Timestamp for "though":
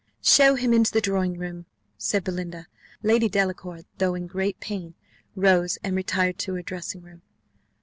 3.99-4.15